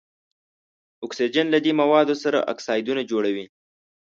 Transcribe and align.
اکسیجن 1.05 1.45
له 1.53 1.59
دې 1.65 1.71
موادو 1.81 2.15
سره 2.23 2.39
اکسایدونه 2.53 3.01
جوړوي. 3.11 3.45